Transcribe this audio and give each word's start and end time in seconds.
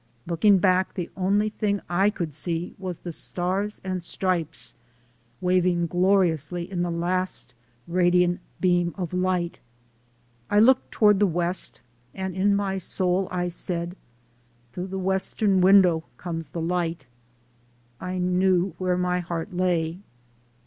Looking 0.25 0.57
back, 0.57 0.95
the 0.95 1.11
only 1.15 1.49
thing 1.49 1.79
I 1.87 2.09
could 2.09 2.33
see 2.33 2.73
was 2.79 2.97
the 2.97 3.11
Stars 3.11 3.79
and 3.83 4.01
Stripes 4.01 4.73
waving 5.41 5.85
gloriously 5.85 6.63
in 6.71 6.81
the 6.81 6.89
last 6.89 7.53
radiant 7.87 8.39
beam 8.59 8.95
of 8.97 9.13
light. 9.13 9.59
I 10.49 10.57
looked 10.57 10.89
toward 10.91 11.19
the 11.19 11.27
west 11.27 11.81
and 12.15 12.33
in 12.35 12.55
my 12.55 12.79
soul 12.79 13.27
I 13.29 13.47
said, 13.47 13.95
"Through 14.73 14.87
the 14.87 14.97
Western 14.97 15.61
window 15.61 16.03
comes 16.17 16.49
the 16.49 16.61
light." 16.61 17.05
I 17.99 18.17
knew 18.17 18.73
where 18.79 18.97
my 18.97 19.19
heart 19.19 19.53
lay. 19.53 19.99